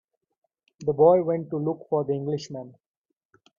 The 0.79 0.93
boy 0.93 1.21
went 1.21 1.51
to 1.51 1.57
look 1.57 1.85
for 1.87 2.03
the 2.03 2.13
Englishman. 2.13 2.73